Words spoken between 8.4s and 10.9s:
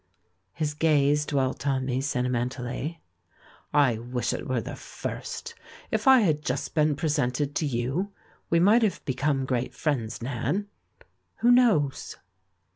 we might have become great friends, Nan.